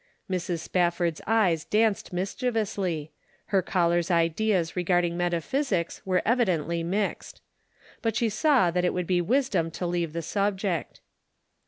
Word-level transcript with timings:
Mrs. 0.27 0.61
Spafford's 0.61 1.21
eyes 1.27 1.63
danced 1.63 2.11
mischievously; 2.11 3.11
her 3.53 3.61
caller's 3.61 4.09
ideas 4.09 4.75
regarding 4.75 5.15
metaphysics 5.15 6.01
were 6.05 6.23
evidently 6.25 6.81
mixed. 6.81 7.39
But 8.01 8.15
she 8.15 8.27
saw 8.27 8.71
that 8.71 8.83
it 8.83 8.95
would 8.95 9.05
be 9.05 9.21
wisdom 9.21 9.69
to 9.69 9.85
leave 9.85 10.13
the 10.13 10.23
subject. 10.23 11.01